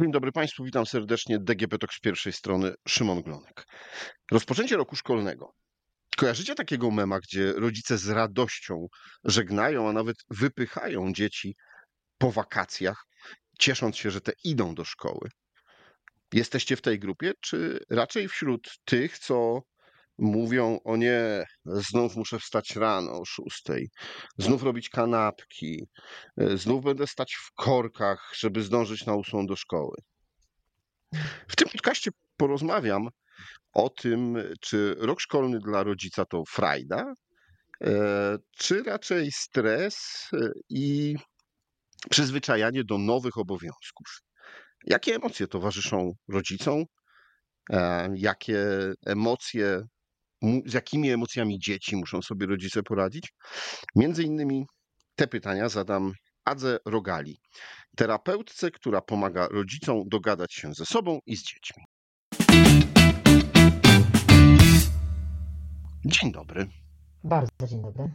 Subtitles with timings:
[0.00, 1.38] Dzień dobry Państwu, witam serdecznie.
[1.38, 3.66] DGP Talk z pierwszej strony, Szymon Glonek.
[4.30, 5.54] Rozpoczęcie roku szkolnego.
[6.16, 8.86] Kojarzycie takiego mema, gdzie rodzice z radością
[9.24, 11.56] żegnają, a nawet wypychają dzieci
[12.18, 13.04] po wakacjach,
[13.58, 15.28] ciesząc się, że te idą do szkoły?
[16.32, 19.62] Jesteście w tej grupie, czy raczej wśród tych, co
[20.20, 23.90] mówią: O nie, znów muszę wstać rano o szóstej,
[24.38, 25.88] znów robić kanapki,
[26.36, 29.96] e, znów będę stać w korkach, żeby zdążyć na ósmą do szkoły.
[31.48, 33.08] W tym podcaście porozmawiam
[33.72, 37.14] o tym, czy rok szkolny dla rodzica to frajda,
[37.84, 41.16] e, czy raczej stres e, i
[42.10, 44.06] przyzwyczajanie do nowych obowiązków.
[44.86, 46.84] Jakie emocje towarzyszą rodzicom?
[48.14, 48.66] Jakie
[49.06, 49.82] emocje
[50.66, 53.32] z jakimi emocjami dzieci muszą sobie rodzice poradzić?
[53.96, 54.64] Między innymi
[55.14, 56.12] te pytania zadam
[56.44, 57.40] Adze Rogali,
[57.96, 61.84] terapeutce, która pomaga rodzicom dogadać się ze sobą i z dziećmi.
[66.04, 66.66] Dzień dobry.
[67.24, 68.10] Bardzo dzień dobry.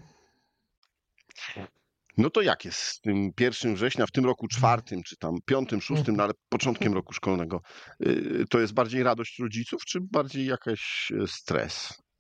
[2.18, 5.82] No to jak jest z tym 1 września, w tym roku czwartym, czy tam piątym,
[5.82, 7.62] szóstym, no ale początkiem roku szkolnego?
[8.06, 11.28] Y, to jest bardziej radość rodziców, czy bardziej jakaś e,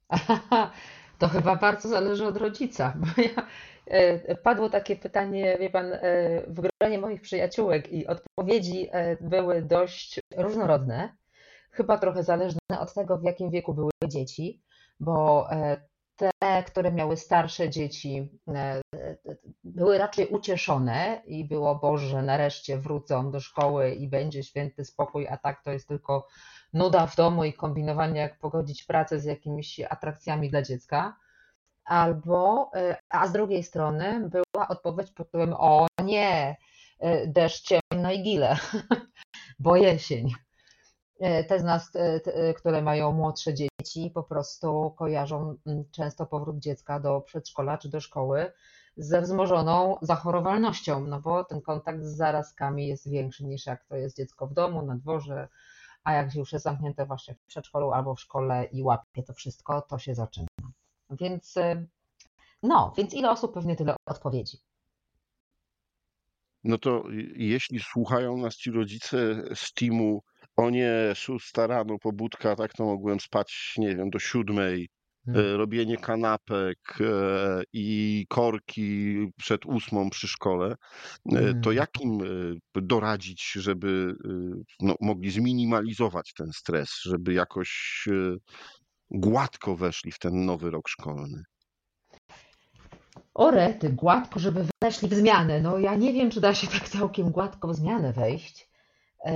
[1.19, 2.93] To chyba bardzo zależy od rodzica.
[2.99, 3.47] Bo ja,
[3.85, 5.99] e, padło takie pytanie, wie pan, e,
[6.47, 11.15] w gronie moich przyjaciółek i odpowiedzi e, były dość różnorodne.
[11.71, 14.63] Chyba trochę zależne od tego, w jakim wieku były dzieci,
[14.99, 15.47] bo
[16.15, 18.39] te, które miały starsze dzieci,
[19.63, 25.37] były raczej ucieszone i było Boże, nareszcie wrócą do szkoły i będzie święty spokój, a
[25.37, 26.27] tak to jest tylko
[26.75, 31.17] nuda w domu i kombinowanie, jak pogodzić pracę z jakimiś atrakcjami dla dziecka.
[31.85, 36.57] Albo, e, a z drugiej strony była odpowiedź pod tytułem: O nie,
[36.99, 38.57] e, deszcz, ciemno i gile,
[39.59, 40.31] bo jesień.
[41.19, 41.91] E, te z nas,
[42.57, 45.55] które mają młodsze dzieci, po prostu kojarzą
[45.91, 48.51] często powrót dziecka do przedszkola czy do szkoły
[48.97, 54.17] ze wzmożoną zachorowalnością, no bo ten kontakt z zarazkami jest większy niż jak to jest
[54.17, 55.47] dziecko w domu, na dworze,
[56.05, 59.81] a jak już jest zamknięte właśnie w przedszkolu albo w szkole i łapie to wszystko,
[59.81, 60.47] to się zaczyna.
[61.09, 61.87] Więc y,
[62.63, 64.57] no, więc ile osób pewnie tyle odpowiedzi.
[66.63, 67.03] No to
[67.35, 69.17] jeśli słuchają nas ci rodzice
[69.55, 70.23] z teamu,
[70.55, 74.89] o nie, szósta rano pobudka, tak to mogłem spać, nie wiem, do siódmej,
[75.25, 75.45] Hmm.
[75.45, 80.75] E, robienie kanapek e, i korki przed ósmą przy szkole,
[81.25, 81.75] e, to hmm.
[81.75, 82.19] jak im
[82.75, 84.15] doradzić, żeby
[84.81, 88.03] no, mogli zminimalizować ten stres, żeby jakoś
[89.11, 91.43] gładko weszli w ten nowy rok szkolny?
[93.33, 95.61] O rety, gładko, żeby weszli w zmianę.
[95.61, 98.69] No ja nie wiem, czy da się tak całkiem gładko w zmianę wejść,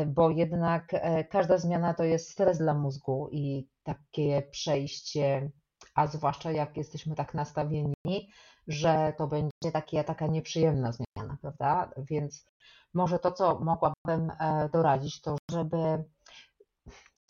[0.07, 0.91] bo jednak
[1.29, 5.51] każda zmiana to jest stres dla mózgu i takie przejście
[5.99, 8.29] a zwłaszcza jak jesteśmy tak nastawieni,
[8.67, 11.91] że to będzie takie, taka nieprzyjemna zmiana, prawda?
[11.97, 12.45] Więc
[12.93, 16.03] może to, co mogłabym e, doradzić, to żeby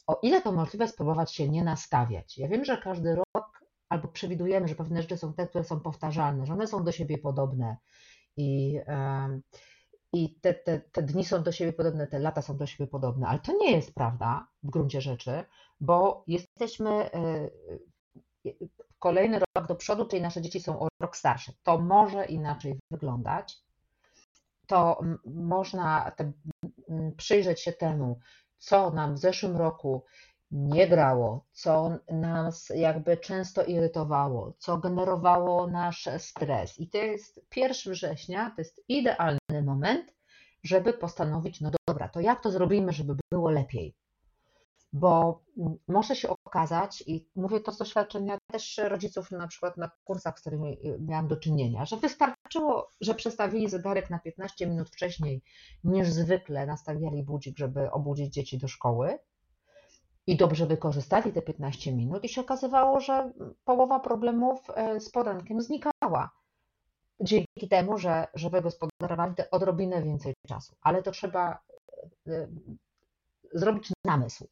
[0.07, 2.38] o ile to możliwe spróbować się nie nastawiać.
[2.38, 6.46] Ja wiem, że każdy rok albo przewidujemy, że pewne rzeczy są te, które są powtarzalne,
[6.46, 7.78] że one są do siebie podobne
[8.38, 8.80] i,
[10.13, 13.28] i te, te, te dni są do siebie podobne, te lata są do siebie podobne,
[13.28, 15.44] ale to nie jest prawda w gruncie rzeczy,
[15.80, 17.50] bo jesteśmy e,
[18.99, 21.51] kolejny rok do przodu, czyli nasze dzieci są o rok starsze.
[21.63, 23.57] To może inaczej wyglądać.
[24.67, 26.31] To można te,
[27.17, 28.19] przyjrzeć się temu,
[28.57, 30.03] co nam w zeszłym roku
[30.51, 36.79] nie grało, co nas jakby często irytowało, co generowało nasz stres.
[36.79, 40.13] I to jest 1 września, to jest idealny moment,
[40.63, 43.95] żeby postanowić, no dobra, to jak to zrobimy, żeby było lepiej?
[44.94, 45.41] Bo
[45.88, 50.41] może się okazać, i mówię to z doświadczenia też rodziców na przykład na kursach, z
[50.41, 55.41] którymi y, miałam do czynienia, że wystarczyło, że przestawili zegarek na 15 minut wcześniej
[55.83, 59.19] niż zwykle nastawiali budzik, żeby obudzić dzieci do szkoły
[60.27, 63.31] i dobrze wykorzystali te 15 minut i się okazywało, że
[63.65, 66.30] połowa problemów e, z porankiem znikała.
[67.21, 70.75] Dzięki temu, że, że wygospodarowali te odrobinę więcej czasu.
[70.81, 71.59] Ale to trzeba
[72.27, 72.47] e,
[73.53, 74.47] zrobić namysł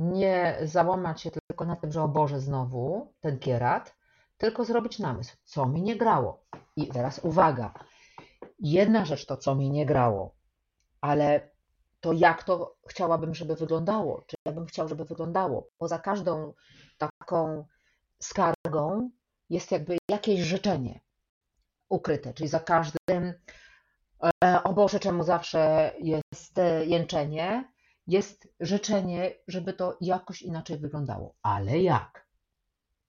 [0.00, 3.96] nie załamać się tylko na tym, że o Boże znowu ten kierat,
[4.38, 6.44] tylko zrobić namysł, co mi nie grało.
[6.76, 7.74] I teraz uwaga,
[8.58, 10.34] jedna rzecz to, co mi nie grało,
[11.00, 11.50] ale
[12.00, 15.68] to jak to chciałabym, żeby wyglądało, czy ja bym chciał, żeby wyglądało.
[15.78, 16.54] Poza każdą
[16.98, 17.64] taką
[18.18, 19.10] skargą
[19.50, 21.00] jest jakby jakieś życzenie
[21.88, 23.34] ukryte, czyli za każdym
[24.44, 27.72] E, o Boże, czemu zawsze jest e, jęczenie?
[28.10, 31.34] Jest życzenie, żeby to jakoś inaczej wyglądało.
[31.42, 32.26] Ale jak?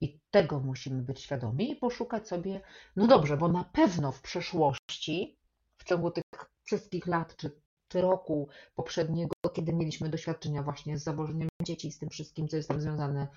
[0.01, 2.61] I tego musimy być świadomi i poszukać sobie,
[2.95, 5.37] no dobrze, bo na pewno w przeszłości,
[5.77, 6.23] w ciągu tych
[6.63, 7.51] wszystkich lat, czy,
[7.87, 12.69] czy roku poprzedniego, kiedy mieliśmy doświadczenia właśnie z założeniem dzieci, z tym wszystkim, co jest
[12.69, 13.27] tam związane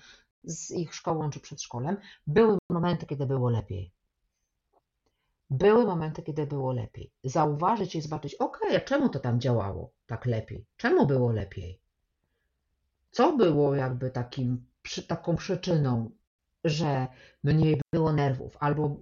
[0.43, 1.97] z ich szkołą czy przedszkolem,
[2.27, 3.91] były momenty, kiedy było lepiej.
[5.49, 7.11] Były momenty, kiedy było lepiej.
[7.23, 10.65] Zauważyć i zobaczyć, ok, a czemu to tam działało tak lepiej?
[10.77, 11.79] Czemu było lepiej?
[13.11, 14.65] Co było jakby takim,
[15.07, 16.11] taką przyczyną,
[16.63, 17.07] że
[17.43, 18.97] mniej było nerwów, albo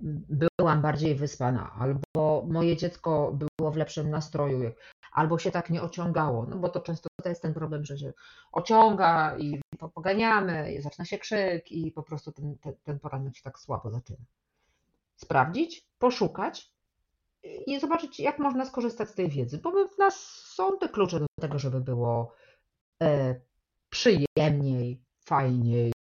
[0.60, 4.72] byłam bardziej wyspana, albo moje dziecko było w lepszym nastroju,
[5.14, 8.14] albo się tak nie ociągało, no bo to często to jest ten problem, że się
[8.52, 9.62] ociąga i
[9.94, 13.92] poganiamy, i zaczyna się krzyk i po prostu ten, ten, ten poranek się tak słabo
[13.92, 14.26] zaczyna
[15.16, 16.74] sprawdzić, poszukać
[17.68, 20.16] i zobaczyć, jak można skorzystać z tej wiedzy, bo w nas
[20.56, 22.34] są te klucze do tego, żeby było
[23.04, 23.42] e,
[23.90, 25.94] przyjemniej, fajniej,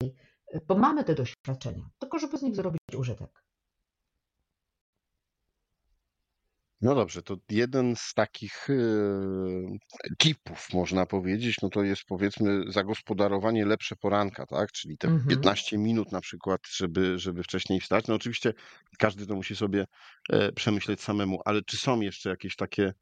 [0.67, 3.45] bo mamy te doświadczenia, tylko żeby z nich zrobić użytek.
[6.83, 9.79] No dobrze, to jeden z takich yy,
[10.19, 14.73] tipów, można powiedzieć, no to jest powiedzmy zagospodarowanie lepsze poranka, tak?
[14.73, 15.29] Czyli te Mhm.
[15.29, 18.07] 15 minut na przykład, żeby, żeby wcześniej wstać.
[18.07, 18.53] No oczywiście
[18.99, 19.85] każdy to musi sobie
[20.31, 22.93] e, przemyśleć samemu, ale czy są jeszcze jakieś takie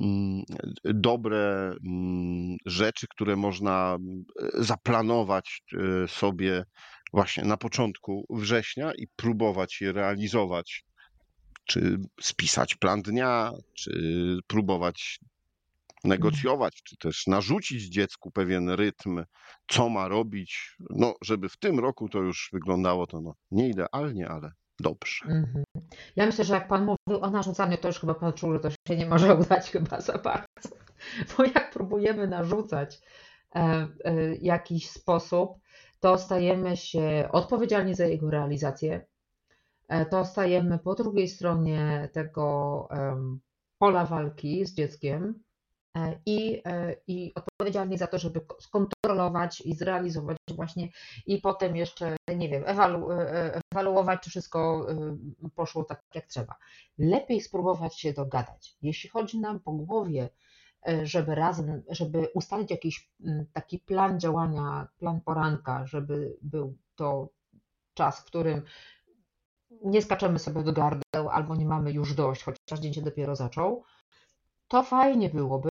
[0.00, 0.42] mm,
[0.84, 3.96] dobre mm, rzeczy, które można
[4.42, 6.64] e, zaplanować e, sobie
[7.12, 10.84] właśnie na początku września i próbować je realizować?
[11.64, 13.92] Czy spisać plan dnia, czy
[14.46, 15.20] próbować
[16.04, 19.24] negocjować, czy też narzucić dziecku pewien rytm,
[19.68, 24.28] co ma robić, no żeby w tym roku to już wyglądało to no, nie idealnie,
[24.28, 25.24] ale dobrze.
[25.24, 25.64] Mhm.
[26.16, 28.70] Ja myślę, że jak Pan mówił o narzucaniu, to już chyba Pan czuł, że to
[28.70, 30.76] się nie może udać chyba za bardzo.
[31.36, 33.00] Bo jak próbujemy narzucać
[33.54, 35.58] e, e, jakiś sposób,
[36.00, 39.06] to stajemy się odpowiedzialni za jego realizację,
[40.10, 42.88] to stajemy po drugiej stronie tego
[43.82, 45.42] pola walki z dzieckiem
[45.96, 50.88] e, i, e, i odpowiedzialni za to, żeby skontrolować i zrealizować właśnie
[51.26, 53.08] i potem jeszcze, nie wiem, ewalu,
[53.72, 54.86] ewaluować, czy wszystko
[55.54, 56.54] poszło tak, jak trzeba.
[56.98, 58.76] Lepiej spróbować się dogadać.
[58.82, 60.28] Jeśli chodzi nam po głowie,
[61.02, 63.10] żeby razem, żeby ustalić jakiś
[63.52, 67.28] taki plan działania, plan poranka, żeby był to
[67.94, 68.62] czas, w którym
[69.84, 73.84] nie skaczemy sobie do gardeł albo nie mamy już dość, chociaż dzień się dopiero zaczął,
[74.68, 75.68] to fajnie byłoby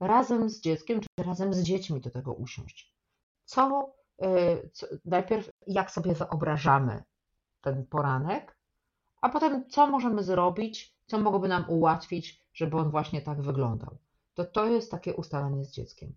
[0.00, 2.94] razem z dzieckiem czy razem z dziećmi do tego usiąść.
[3.44, 7.02] Co, y, co najpierw jak sobie wyobrażamy
[7.60, 8.56] ten poranek,
[9.20, 13.98] a potem co możemy zrobić, co mogłoby nam ułatwić, żeby on właśnie tak wyglądał.
[14.34, 16.12] To to jest takie ustalanie z dzieckiem.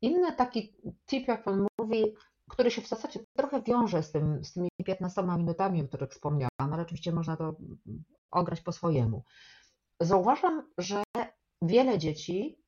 [0.00, 0.74] Inny taki
[1.06, 2.14] tip, jak Pan mówi,
[2.50, 6.72] który się w zasadzie trochę wiąże z, tym, z tymi 15 minutami, o których wspomniałam,
[6.72, 7.56] ale oczywiście można to
[8.30, 9.24] ograć po swojemu.
[10.00, 11.02] Zauważam, że
[11.62, 12.58] wiele dzieci,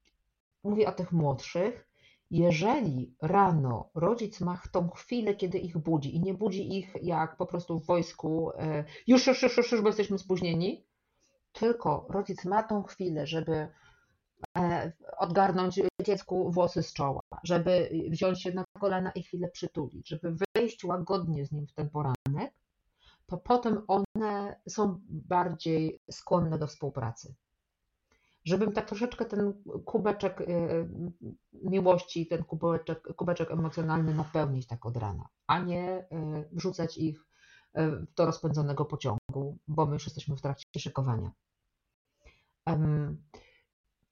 [0.65, 1.89] mówię o tych młodszych,
[2.31, 7.47] jeżeli rano rodzic ma tą chwilę, kiedy ich budzi i nie budzi ich jak po
[7.47, 10.85] prostu w wojsku, e, już, już, już, już, już bo jesteśmy spóźnieni,
[11.53, 13.69] tylko rodzic ma tą chwilę, żeby
[14.59, 20.37] E, odgarnąć dziecku włosy z czoła, żeby wziąć się na kolana i chwilę przytulić, żeby
[20.56, 22.55] wejść łagodnie z nim w ten poranek,
[23.27, 27.34] to potem one są bardziej skłonne do współpracy.
[28.44, 30.44] Żebym tak troszeczkę ten kubeczek e,
[31.53, 36.06] miłości, ten kubeczek, kubeczek emocjonalny napełnić tak od rana, a nie e,
[36.53, 37.25] wrzucać ich
[38.17, 41.32] do rozpędzonego pociągu, bo my już jesteśmy w trakcie szykowania.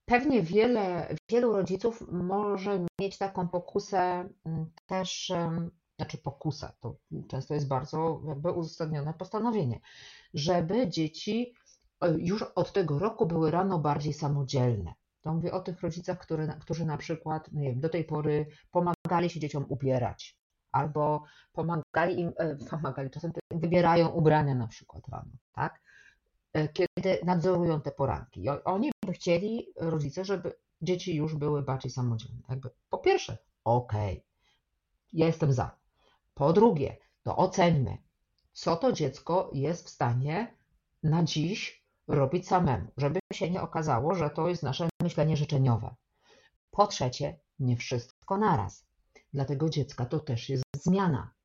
[0.07, 5.33] Pewnie wiele, wielu rodziców może mieć taką pokusę mm, też,
[5.97, 6.97] znaczy pokusa, to
[7.29, 9.81] często jest bardzo jakby uzasadnione postanowienie,
[10.35, 11.55] żeby dzieci
[12.01, 14.95] e, już od tego roku były rano bardziej samodzielne.
[15.21, 19.31] To mówię o tych rodzicach, które, którzy na przykład nie wiem, do tej pory pomagali
[19.31, 20.39] się dzieciom ubierać,
[20.73, 25.81] albo pomagali im, e, pomagali, czasem wybierają ubrania na przykład rano, tak?
[26.53, 28.49] E, kiedy nadzorują te poranki.
[28.65, 32.43] Oni chcieli, rodzice, żeby dzieci już były bardziej samodzielne.
[32.49, 34.25] Jakby, po pierwsze, okej, okay,
[35.13, 35.79] ja jestem za.
[36.35, 37.99] Po drugie, to oceńmy,
[38.53, 40.57] co to dziecko jest w stanie
[41.03, 45.95] na dziś robić samemu, żeby się nie okazało, że to jest nasze myślenie życzeniowe.
[46.71, 48.87] Po trzecie, nie wszystko naraz.
[49.33, 51.36] Dla tego dziecka to też jest zmiana.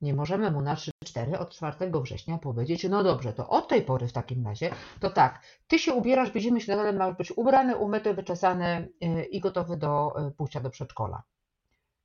[0.00, 4.08] Nie możemy mu na 3-4 od 4 września powiedzieć, no dobrze, to od tej pory
[4.08, 8.88] w takim razie, to tak, ty się ubierasz, widzimy śniadanie, masz być ubrany, umyty, wyczesany
[9.04, 11.22] y, i gotowy do y, pójścia do przedszkola.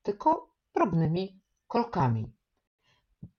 [0.04, 2.32] Tylko drobnymi krokami.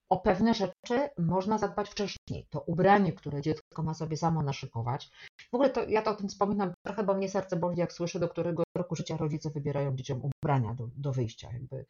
[0.08, 2.46] O pewne rzeczy można zadbać wcześniej.
[2.50, 5.10] To ubranie, które dziecko ma sobie samo naszykować.
[5.50, 8.20] W ogóle to ja to o tym wspominam trochę, bo mnie serce boli, jak słyszę,
[8.20, 11.48] do którego roku życia rodzice wybierają dzieciom ubrania do, do wyjścia.
[11.52, 11.86] Jakby,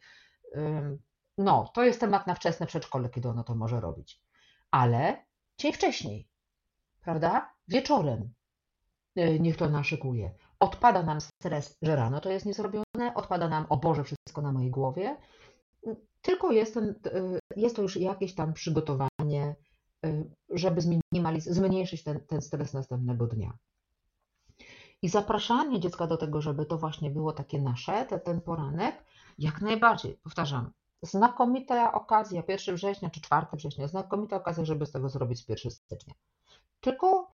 [1.37, 4.21] no, to jest temat na wczesne przedszkole, kiedy ono to może robić.
[4.71, 5.25] Ale
[5.57, 6.27] dzień wcześniej,
[7.01, 7.53] prawda?
[7.67, 8.33] Wieczorem
[9.17, 10.33] y, niech to naszykuje.
[10.59, 14.71] Odpada nam stres, że rano to jest niezrobione, odpada nam, o Boże, wszystko na mojej
[14.71, 15.17] głowie
[16.23, 19.55] tylko jest, ten, y, jest to już jakieś tam przygotowanie,
[20.05, 20.81] y, żeby
[21.39, 23.57] zmniejszyć ten, ten stres następnego dnia.
[25.01, 29.03] I zapraszanie dziecka do tego, żeby to właśnie było takie nasze, te, ten poranek,
[29.37, 30.71] jak najbardziej, powtarzam,
[31.03, 36.13] znakomita okazja, 1 września czy 4 września, znakomita okazja, żeby z tego zrobić 1 stycznia.
[36.81, 37.31] Tylko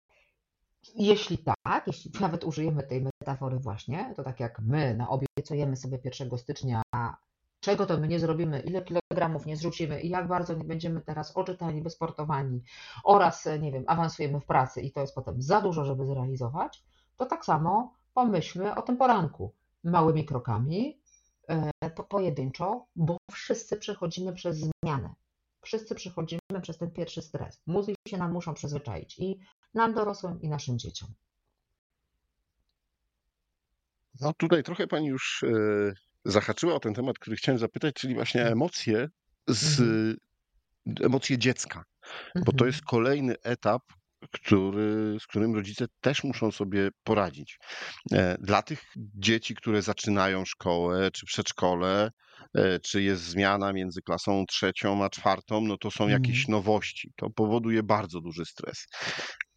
[0.95, 6.37] jeśli tak, jeśli nawet użyjemy tej metafory właśnie, to tak jak my naobiecujemy sobie 1
[6.37, 6.81] stycznia
[7.59, 11.37] czego to my nie zrobimy, ile kilogramów nie zrzucimy i jak bardzo nie będziemy teraz
[11.37, 12.63] oczytani, wysportowani
[13.03, 16.83] oraz, nie wiem, awansujemy w pracy i to jest potem za dużo, żeby zrealizować,
[17.17, 20.98] to tak samo pomyślmy o tym poranku małymi krokami,
[22.09, 25.13] pojedynczo, bo wszyscy przechodzimy przez zmianę.
[25.61, 27.61] Wszyscy przechodzimy przez ten pierwszy stres.
[27.67, 29.39] Mózgi się nam muszą przyzwyczaić i
[29.73, 31.09] nam dorosłym, i naszym dzieciom.
[34.21, 35.93] No tutaj trochę pani już e,
[36.25, 38.57] zahaczyła o ten temat, który chciałem zapytać, czyli właśnie mhm.
[38.57, 39.09] emocje
[39.47, 40.17] z mhm.
[41.05, 41.83] emocje dziecka.
[42.35, 42.67] Bo to mhm.
[42.67, 43.83] jest kolejny etap,
[44.31, 47.59] który, z którym rodzice też muszą sobie poradzić.
[48.11, 52.11] E, dla tych dzieci, które zaczynają szkołę czy przedszkole,
[52.83, 57.11] czy jest zmiana między klasą trzecią a czwartą, no to są jakieś nowości.
[57.15, 58.85] To powoduje bardzo duży stres.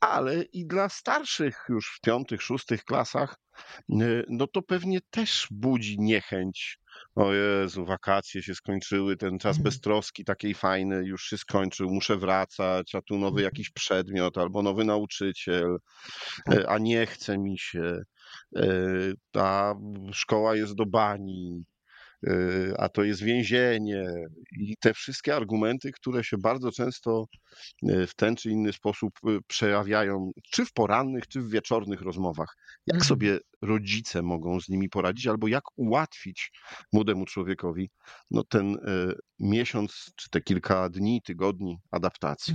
[0.01, 3.37] Ale i dla starszych już w piątych, szóstych klasach
[4.01, 6.79] Y, no to pewnie też budzi niechęć.
[7.15, 9.65] O Jezu, wakacje się skończyły, ten czas mhm.
[9.65, 13.45] beztroski takiej fajny już się skończył, muszę wracać, a tu nowy mhm.
[13.45, 15.77] jakiś przedmiot albo nowy nauczyciel,
[16.45, 16.59] tak.
[16.59, 18.01] y, a nie chce mi się,
[18.57, 19.75] y, ta
[20.12, 21.65] szkoła jest do bani,
[22.79, 24.05] a to jest więzienie
[24.61, 27.26] i te wszystkie argumenty, które się bardzo często
[27.88, 32.57] y, w ten czy inny sposób y, przejawiają, czy w porannych, czy w wieczornych rozmowach.
[32.87, 33.09] Jak mhm.
[33.09, 36.52] sobie rodzice mogą z nimi poradzić, albo jak ułatwić
[36.93, 37.91] młodemu człowiekowi
[38.31, 38.76] no, ten
[39.38, 42.55] miesiąc, czy te kilka dni, tygodni adaptacji?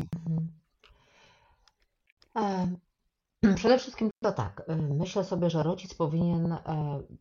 [2.36, 2.78] Mhm.
[3.56, 4.64] Przede wszystkim to tak.
[5.00, 6.60] Myślę sobie, że rodzic powinien e,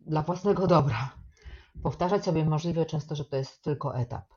[0.00, 1.25] dla własnego dobra
[1.83, 4.28] powtarzać sobie możliwie często, że to jest tylko etap.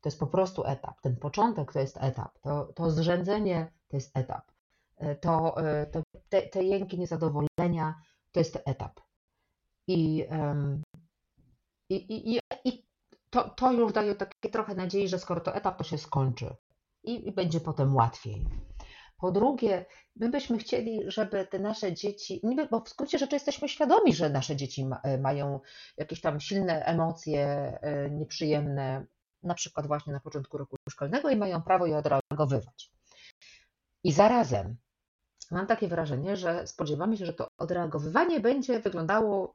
[0.00, 1.00] To jest po prostu etap.
[1.00, 2.38] Ten początek to jest etap.
[2.38, 4.52] To, to zrzędzenie to jest etap.
[4.96, 7.94] E, to, e, to te, te jęki niezadowolenia
[8.32, 9.00] to jest etap.
[9.86, 10.26] I,
[11.90, 12.86] i, i, i
[13.30, 16.56] to, to już daje takie trochę nadziei, że skoro to etap, to się skończy
[17.04, 18.46] i, i będzie potem łatwiej.
[19.16, 19.84] Po drugie,
[20.16, 24.30] my byśmy chcieli, żeby te nasze dzieci, niby, bo w skrócie rzeczy jesteśmy świadomi, że
[24.30, 25.60] nasze dzieci ma, e, mają
[25.96, 27.44] jakieś tam silne emocje
[27.82, 29.06] e, nieprzyjemne,
[29.42, 32.92] na przykład właśnie na początku roku szkolnego i mają prawo je odreagowywać.
[34.04, 34.76] I zarazem
[35.50, 39.54] mam takie wrażenie, że spodziewamy się, że to odreagowywanie będzie wyglądało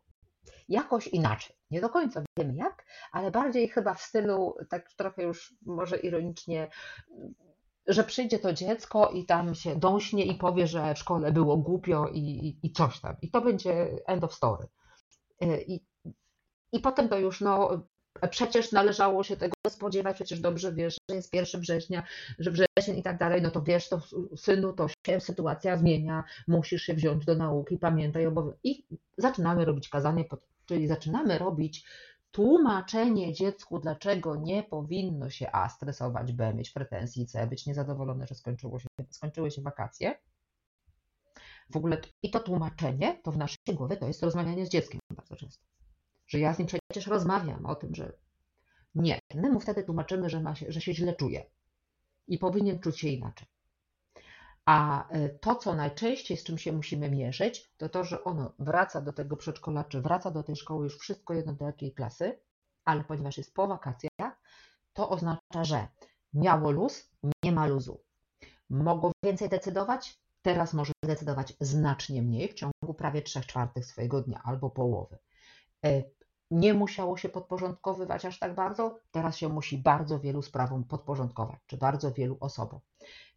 [0.70, 1.56] jakoś inaczej.
[1.72, 6.70] Nie do końca wiemy jak, ale bardziej chyba w stylu, tak trochę już może ironicznie,
[7.90, 12.08] że przyjdzie to dziecko i tam się dąśnie i powie, że w szkole było głupio
[12.08, 13.16] i, i, i coś tam.
[13.22, 14.68] I to będzie end of story.
[15.44, 15.80] Y, I,
[16.72, 17.82] I potem to już, no,
[18.30, 22.04] przecież należało się tego spodziewać, przecież dobrze wiesz, że jest 1 września,
[22.40, 24.02] że wrzesień i tak dalej, no to wiesz, to
[24.36, 28.60] synu, to się sytuacja zmienia, musisz się wziąć do nauki, pamiętaj obowiązek.
[28.64, 28.86] I
[29.18, 30.26] zaczynamy robić kazanie,
[30.66, 31.86] czyli zaczynamy robić
[32.32, 38.36] tłumaczenie dziecku, dlaczego nie powinno się A stresować, B mieć pretensji, C być niezadowolone, że
[38.36, 40.20] skończyło się, skończyły się wakacje.
[41.70, 45.36] W ogóle i to tłumaczenie, to w naszej głowie to jest rozmawianie z dzieckiem bardzo
[45.36, 45.66] często.
[46.28, 48.14] Że ja z nim przecież rozmawiam o tym, że
[48.96, 49.20] nie.
[49.36, 51.46] My wtedy tłumaczymy, że, ma się, że się źle czuje
[52.28, 53.48] i powinien czuć się inaczej.
[54.70, 59.02] A e, to, co najczęściej z czym się musimy mierzyć, to to, że ono wraca
[59.02, 62.40] do tego przedszkola, czy wraca do tej szkoły już wszystko jedno do jakiej klasy,
[62.86, 64.42] ale ponieważ jest po wakacjach,
[64.94, 65.88] to oznacza, że
[66.34, 67.10] miało luz,
[67.44, 68.04] nie ma luzu.
[68.70, 74.42] Mogło więcej decydować, teraz może decydować znacznie mniej, w ciągu prawie 3 czwartych swojego dnia
[74.44, 75.18] albo połowy.
[76.52, 81.78] Nie musiało się podporządkowywać aż tak bardzo, teraz się musi bardzo wielu sprawom podporządkować, czy
[81.78, 82.80] bardzo wielu osobom.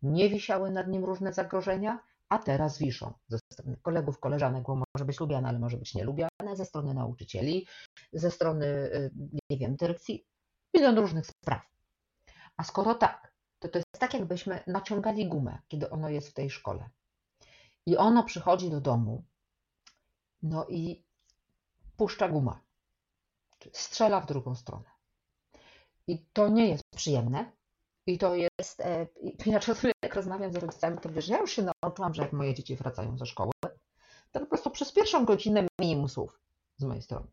[0.02, 3.12] Nie wisiały nad nim różne zagrożenia, a teraz wiszą.
[3.28, 7.66] Ze strony kolegów, koleżanek, bo może być lubiane, ale może być nielubiane, ze strony nauczycieli,
[8.12, 9.10] ze strony, y,
[9.50, 10.26] nie wiem, dyrekcji,
[10.74, 11.62] milion różnych spraw.
[12.56, 16.50] A skoro tak, to to jest tak, jakbyśmy naciągali gumę, kiedy ono jest w tej
[16.50, 16.90] szkole.
[17.86, 19.24] I ono przychodzi do domu,
[20.42, 21.04] no i
[21.96, 22.52] puszcza gumę.
[23.72, 24.84] Strzela w drugą stronę.
[26.06, 27.52] I to nie jest przyjemne.
[28.06, 29.06] I to jest, e,
[29.60, 32.76] czasem jak rozmawiam z rodzicami, to wiesz, ja już się nauczyłam, że jak moje dzieci
[32.76, 33.52] wracają ze szkoły,
[34.32, 36.40] to po prostu przez pierwszą godzinę minimum słów
[36.76, 37.26] z mojej strony.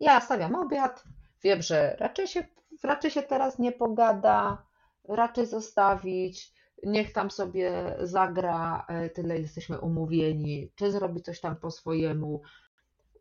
[0.00, 1.04] Ja stawiam obiad,
[1.42, 2.44] wiem, że raczej się,
[2.82, 4.66] raczej się teraz nie pogada,
[5.08, 6.52] raczej zostawić,
[6.82, 12.42] niech tam sobie zagra, e, tyle jesteśmy umówieni, czy zrobi coś tam po swojemu,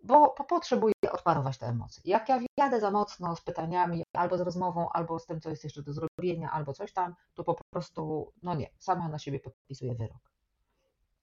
[0.04, 2.04] bo potrzebuję odparować te emocje.
[2.06, 5.64] Jak ja jadę za mocno z pytaniami, albo z rozmową, albo z tym, co jest
[5.64, 9.96] jeszcze do zrobienia, albo coś tam, to po prostu, no nie, sama na siebie podpisuję
[9.96, 10.32] wyrok.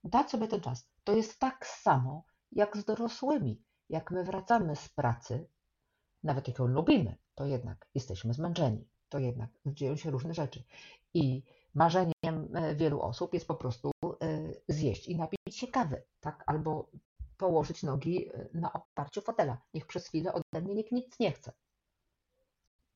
[0.05, 0.89] Dać sobie ten czas.
[1.05, 3.63] To jest tak samo jak z dorosłymi.
[3.89, 5.49] Jak my wracamy z pracy,
[6.23, 10.63] nawet jak ją lubimy, to jednak jesteśmy zmęczeni, to jednak dzieją się różne rzeczy.
[11.15, 11.43] I
[11.75, 14.13] marzeniem e, wielu osób jest po prostu e,
[14.69, 16.45] zjeść i napić się kawy, tak?
[16.47, 16.91] Albo
[17.37, 19.59] położyć nogi e, na oparciu fotela.
[19.75, 21.53] Niech przez chwilę ode mnie nikt nic nie chce.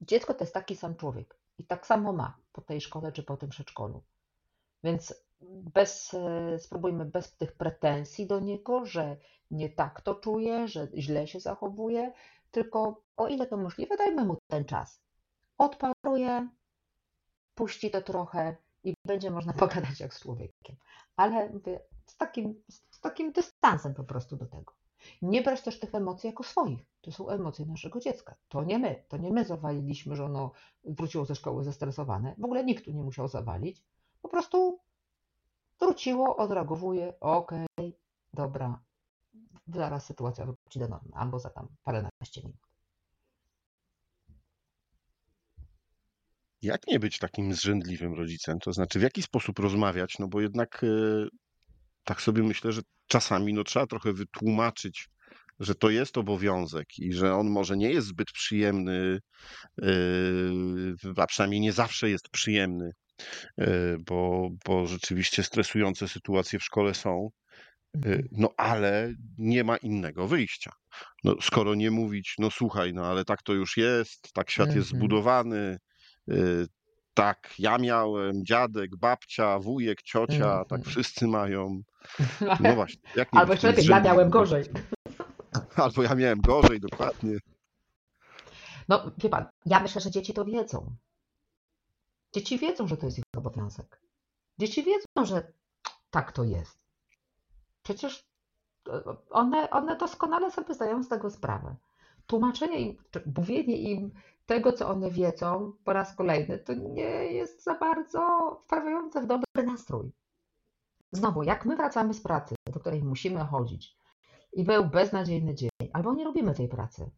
[0.00, 3.36] Dziecko to jest taki sam człowiek i tak samo ma po tej szkole czy po
[3.36, 4.02] tym przedszkolu.
[4.84, 5.14] Więc
[5.74, 6.16] bez,
[6.58, 9.16] spróbujmy bez tych pretensji do niego, że
[9.50, 12.12] nie tak to czuje, że źle się zachowuje,
[12.50, 15.00] tylko o ile to możliwe, dajmy mu ten czas.
[15.58, 16.48] Odparuje,
[17.54, 20.76] puści to trochę i będzie można pogadać jak z człowiekiem.
[21.16, 24.74] Ale mówię, z takim, z takim dystansem po prostu do tego.
[25.22, 26.80] Nie brać też tych emocji jako swoich.
[27.00, 28.34] To są emocje naszego dziecka.
[28.48, 29.04] To nie my.
[29.08, 30.52] To nie my zawaliliśmy, że ono
[30.84, 32.34] wróciło ze szkoły zestresowane.
[32.38, 33.82] W ogóle nikt tu nie musiał zawalić.
[34.22, 34.80] Po prostu
[35.80, 37.92] wróciło, odreagowuje, okej, okay,
[38.32, 38.82] dobra,
[39.66, 42.70] zaraz sytuacja wróci do normy, albo za tam paręnaście minut.
[46.62, 48.58] Jak nie być takim zrzędliwym rodzicem?
[48.58, 50.18] To znaczy, w jaki sposób rozmawiać?
[50.18, 50.86] No bo jednak e,
[52.04, 55.08] tak sobie myślę, że czasami no, trzeba trochę wytłumaczyć,
[55.60, 59.18] że to jest obowiązek i że on może nie jest zbyt przyjemny,
[59.82, 59.86] e,
[61.16, 62.90] a przynajmniej nie zawsze jest przyjemny,
[63.58, 67.30] e, bo, bo rzeczywiście stresujące sytuacje w szkole są.
[67.94, 68.28] Mhm.
[68.32, 70.72] No ale nie ma innego wyjścia.
[71.24, 74.92] No, skoro nie mówić, no słuchaj, no ale tak to już jest, tak świat jest
[74.92, 74.98] mhm.
[74.98, 75.78] zbudowany,
[77.20, 81.82] tak, ja miałem, dziadek, babcia, wujek, ciocia, tak wszyscy mają.
[82.60, 83.02] No właśnie.
[83.16, 84.64] Jak Albo jeszcze lepiej, ja miałem gorzej.
[85.76, 87.38] Albo ja miałem gorzej, dokładnie.
[88.88, 90.96] No, wie pan, ja myślę, że dzieci to wiedzą.
[92.32, 94.00] Dzieci wiedzą, że to jest ich obowiązek.
[94.58, 95.52] Dzieci wiedzą, że
[96.10, 96.78] tak to jest.
[97.82, 98.24] Przecież
[98.88, 101.76] e, one, one doskonale sobie zdają z tego sprawę.
[102.30, 104.10] Tłumaczenie im, czy mówienie im
[104.46, 108.20] tego, co one wiedzą po raz kolejny, to nie jest za bardzo
[108.64, 110.12] wprawiające w dobry nastrój.
[111.12, 113.96] Znowu, jak my wracamy z pracy, do której musimy chodzić
[114.52, 117.10] i był beznadziejny dzień, albo nie robimy tej pracy,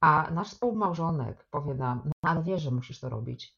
[0.00, 3.56] a nasz współmałżonek powie nam, no ale wiesz, że musisz to robić.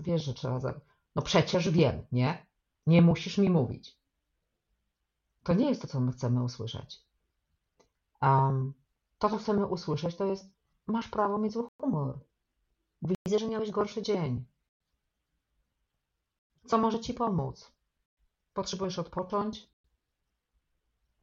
[0.00, 0.60] Wiesz, że trzeba.
[0.60, 0.80] Za...
[1.16, 2.46] No przecież wiem, nie?
[2.86, 3.98] Nie musisz mi mówić.
[5.42, 7.02] To nie jest to, co my chcemy usłyszeć.
[8.22, 8.74] Um,
[9.24, 10.54] to, co chcemy usłyszeć, to jest
[10.86, 12.18] Masz prawo mieć zły humor.
[13.02, 14.44] Widzę, że miałeś gorszy dzień.
[16.66, 17.72] Co może ci pomóc?
[18.54, 19.70] Potrzebujesz odpocząć?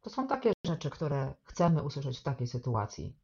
[0.02, 3.16] To są takie rzeczy, które chcemy usłyszeć w takiej sytuacji.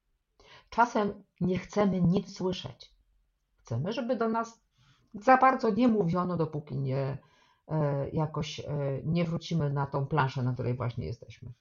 [0.70, 2.96] Czasem nie chcemy nic słyszeć.
[3.58, 4.62] Chcemy, żeby do nas
[5.14, 7.18] za bardzo nie mówiono, dopóki nie
[7.68, 8.66] e, jakoś e,
[9.04, 11.54] nie wrócimy na tą planszę, na której właśnie jesteśmy.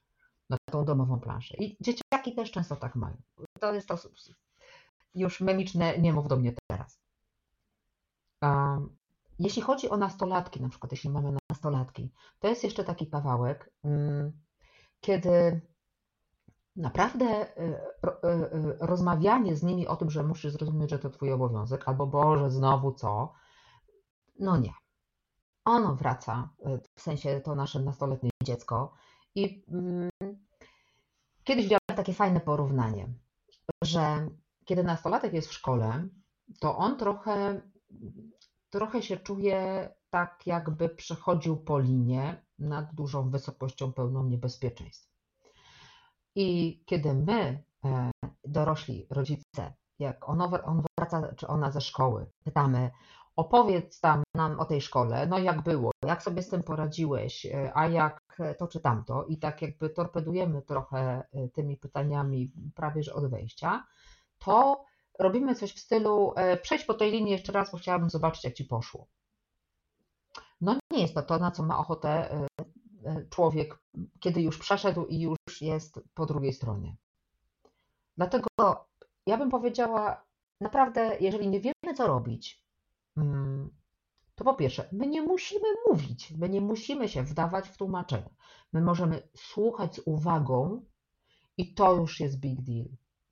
[0.50, 1.56] Na tą domową planszę.
[1.56, 3.16] I dzieciaki też często tak mają.
[3.60, 3.96] To jest to
[5.14, 7.00] już memiczne nie mów do mnie teraz.
[9.38, 14.32] Jeśli chodzi o nastolatki, na przykład jeśli mamy nastolatki, to jest jeszcze taki kawałek, mm,
[15.00, 15.60] kiedy
[16.76, 17.74] naprawdę y, y,
[18.28, 22.50] y, rozmawianie z nimi o tym, że musisz zrozumieć, że to twój obowiązek, albo Boże,
[22.50, 23.32] znowu co,
[24.38, 24.72] no nie.
[25.64, 26.48] Ono wraca,
[26.94, 28.92] w sensie to nasze nastoletnie dziecko
[29.34, 30.10] i mm,
[31.46, 33.08] kiedyś widziałam takie fajne porównanie,
[33.82, 34.28] że
[34.64, 36.08] kiedy nastolatek jest w szkole,
[36.60, 37.62] to on trochę,
[38.70, 45.10] trochę się czuje tak, jakby przechodził po linie nad dużą wysokością pełną niebezpieczeństw.
[46.34, 48.10] I kiedy my, e,
[48.44, 52.90] dorośli rodzice, jak on, on wraca, czy ona ze szkoły, pytamy,
[53.36, 57.86] opowiedz tam nam o tej szkole, no jak było, jak sobie z tym poradziłeś, a
[57.86, 58.25] jak
[58.58, 63.86] to czy tamto i tak jakby torpedujemy trochę y, tymi pytaniami prawie że od wejścia,
[64.38, 64.84] to
[65.18, 68.54] robimy coś w stylu e, przejdź po tej linii jeszcze raz, bo chciałabym zobaczyć jak
[68.54, 69.06] ci poszło.
[70.60, 72.46] No nie jest to to, na co ma ochotę e,
[73.04, 73.78] e, człowiek,
[74.20, 76.96] kiedy już przeszedł i już jest po drugiej stronie.
[78.16, 78.46] Dlatego
[79.26, 80.24] ja bym powiedziała,
[80.60, 82.64] naprawdę, jeżeli nie wiemy, co robić,
[83.16, 83.70] mm,
[84.36, 88.34] to po pierwsze, my nie musimy mówić, my nie musimy się wdawać w tłumaczenie.
[88.72, 90.84] My możemy słuchać z uwagą
[91.58, 92.88] i to już jest big deal,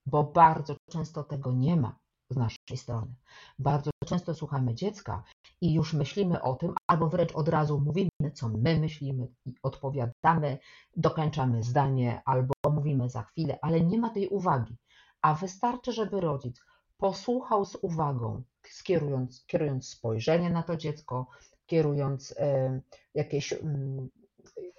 [0.06, 1.98] bo bardzo często tego nie ma
[2.30, 3.14] z naszej strony.
[3.58, 5.22] Bardzo często słuchamy dziecka
[5.60, 10.58] i już myślimy o tym, albo wręcz od razu mówimy, co my myślimy i odpowiadamy,
[10.96, 14.76] dokończamy zdanie, albo mówimy za chwilę, ale nie ma tej uwagi.
[15.22, 16.64] A wystarczy, żeby rodzic
[16.96, 21.26] posłuchał z uwagą, skierując, kierując spojrzenie na to dziecko,
[21.66, 22.80] kierując e,
[23.14, 24.08] jakieś mm,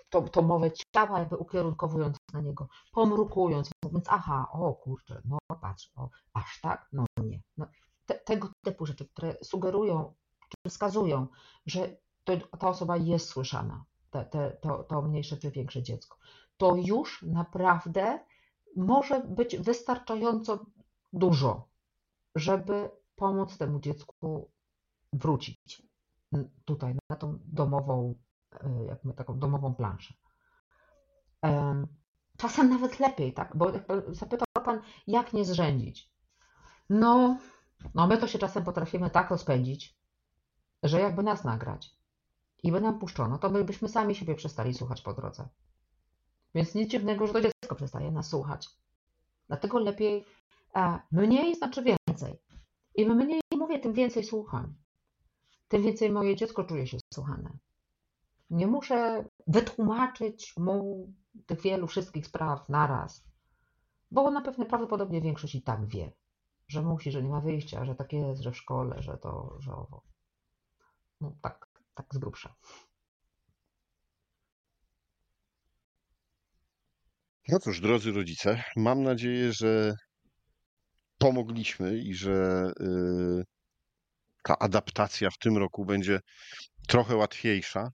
[0.10, 5.91] tą, tą mowę ciała, jakby ukierunkowując na niego, pomrukując, mówiąc, aha, o kurczę, no patrz,
[5.95, 6.88] o, aż tak?
[6.93, 7.41] No nie.
[7.58, 7.67] No,
[8.06, 10.13] te, tego typu rzeczy, które sugerują,
[10.50, 11.28] czy wskazują,
[11.65, 16.17] że to, ta osoba jest słyszana, te, te, to, to mniejsze czy większe dziecko,
[16.58, 18.19] to już naprawdę
[18.76, 20.65] może być wystarczająco
[21.13, 21.67] dużo,
[22.36, 24.51] żeby pomóc temu dziecku
[25.13, 25.84] wrócić
[26.65, 28.15] tutaj na tą domową,
[28.51, 30.13] e, jakby taką domową planszę.
[32.38, 33.58] Czasem nawet lepiej, tak?
[33.58, 33.71] Bo
[34.08, 36.12] zapytał Pan, jak nie zrzędzić.
[36.89, 37.38] No,
[37.95, 39.97] no my to się czasem potrafimy tak rozpędzić,
[40.84, 41.95] że jakby nas nagrać
[42.63, 45.47] i by nam puszczono, to my byśmy sami siebie przestali słuchać po drodze.
[46.56, 48.69] Więc nic dziwnego, że to dziecko przestaje nas słuchać.
[49.47, 50.25] Dlatego lepiej
[50.73, 52.39] a mniej znaczy więcej.
[52.95, 54.75] Im mniej mówię, tym więcej słucham.
[55.67, 57.58] Tym więcej moje dziecko czuje się słuchane.
[58.49, 61.08] Nie muszę wytłumaczyć mu
[61.45, 63.23] tych wielu wszystkich spraw naraz,
[64.12, 66.12] bo na pewno prawdopodobnie większość i tak wie,
[66.67, 69.71] że musi, że nie ma wyjścia, że tak jest, że w szkole, że to, że
[69.71, 70.03] owo.
[71.21, 72.55] No tak, tak z grubsza.
[77.47, 79.93] No cóż, drodzy rodzice, mam nadzieję, że
[81.17, 83.43] pomogliśmy i że y,
[84.43, 86.19] ta adaptacja w tym roku będzie
[86.88, 87.89] trochę łatwiejsza.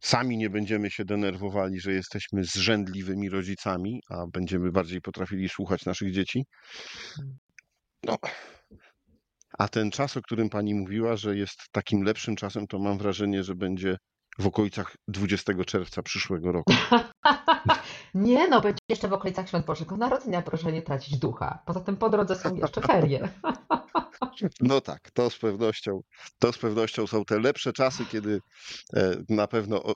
[0.00, 6.12] Sami nie będziemy się denerwowali, że jesteśmy zrzędliwymi rodzicami, a będziemy bardziej potrafili słuchać naszych
[6.12, 6.44] dzieci.
[8.02, 8.18] No.
[9.58, 13.44] A ten czas, o którym pani mówiła, że jest takim lepszym czasem, to mam wrażenie,
[13.44, 13.96] że będzie
[14.38, 16.74] w okolicach 20 czerwca przyszłego roku.
[18.14, 21.62] Nie no, będzie jeszcze w okolicach Świąt Bożego Narodzenia, proszę nie tracić ducha.
[21.66, 23.28] Poza tym po drodze są jeszcze ferie.
[24.60, 26.00] No tak, to z pewnością,
[26.38, 28.40] to z pewnością są te lepsze czasy, kiedy
[28.96, 29.92] e, na pewno e,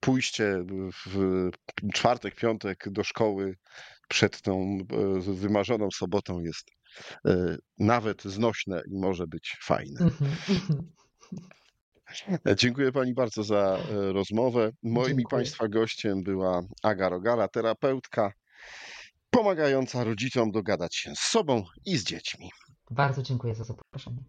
[0.00, 0.64] pójście
[1.06, 1.50] w
[1.94, 3.56] czwartek, piątek do szkoły
[4.08, 6.70] przed tą e, wymarzoną sobotą jest
[7.78, 10.10] nawet znośne i może być fajne.
[12.28, 12.56] Mhm.
[12.56, 14.70] Dziękuję Pani bardzo za e, rozmowę.
[14.82, 15.26] Moim i Dziękuję.
[15.30, 18.32] Państwa gościem była Aga Rogala, terapeutka
[19.30, 22.50] pomagająca rodzicom dogadać się z sobą i z dziećmi.
[22.90, 24.24] Bardzo dziękuję za zaproszenie.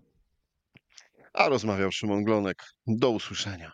[1.34, 2.64] A rozmawiał Szymon Glonek.
[2.88, 3.72] Do usłyszenia.